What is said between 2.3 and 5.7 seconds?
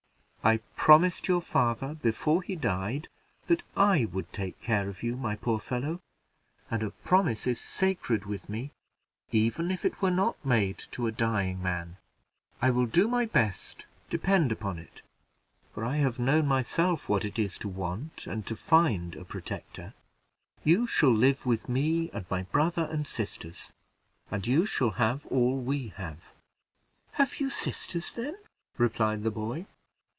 he died, that I would take care of you, my poor